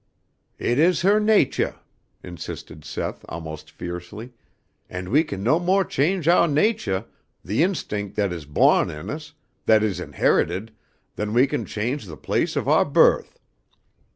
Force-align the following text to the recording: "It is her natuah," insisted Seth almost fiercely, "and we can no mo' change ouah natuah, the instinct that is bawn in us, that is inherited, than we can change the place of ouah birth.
"It 0.57 0.79
is 0.79 1.03
her 1.03 1.19
natuah," 1.19 1.75
insisted 2.23 2.83
Seth 2.83 3.23
almost 3.29 3.69
fiercely, 3.69 4.33
"and 4.89 5.09
we 5.09 5.23
can 5.23 5.43
no 5.43 5.59
mo' 5.59 5.83
change 5.83 6.25
ouah 6.25 6.51
natuah, 6.51 7.05
the 7.45 7.61
instinct 7.61 8.15
that 8.15 8.33
is 8.33 8.45
bawn 8.45 8.89
in 8.89 9.11
us, 9.11 9.33
that 9.67 9.83
is 9.83 9.99
inherited, 9.99 10.71
than 11.17 11.35
we 11.35 11.45
can 11.45 11.67
change 11.67 12.05
the 12.07 12.17
place 12.17 12.55
of 12.55 12.65
ouah 12.65 12.83
birth. 12.91 13.37